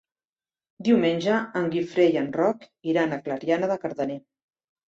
[0.87, 4.19] Diumenge en Guifré i en Roc iran a Clariana de Cardener.